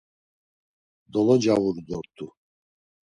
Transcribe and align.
Dolocavuru 1.11 1.81
dort̆u. 1.87 2.25